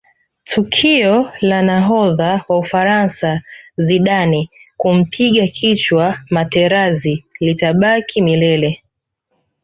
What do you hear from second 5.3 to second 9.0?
kichwa materazi litabaki milele